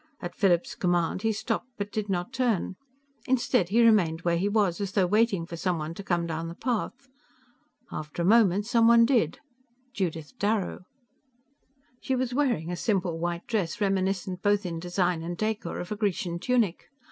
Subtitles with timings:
[0.19, 2.75] At Philip's command, he stopped but did not turn;
[3.27, 6.55] instead he remained where he was, as though waiting for someone to come down the
[6.55, 7.07] path.
[7.91, 9.37] After a moment, someone did
[9.93, 10.85] Judith Darrow.
[12.01, 15.95] She was wearing a simple white dress, reminiscent both in design and décor of a
[15.95, 16.87] Grecian tunic.